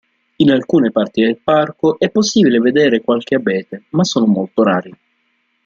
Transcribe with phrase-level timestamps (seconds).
[0.37, 4.91] In alcune parti del parco è possibile vedere qualche abete ma sono molto rari.